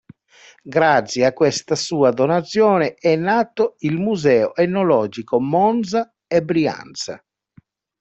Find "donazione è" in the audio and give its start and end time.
2.09-3.15